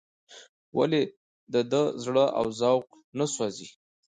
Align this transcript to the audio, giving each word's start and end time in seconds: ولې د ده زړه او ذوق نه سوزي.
ولې 0.77 1.01
د 1.53 1.55
ده 1.71 1.81
زړه 2.03 2.25
او 2.39 2.45
ذوق 2.59 2.85
نه 3.17 3.25
سوزي. 3.33 3.67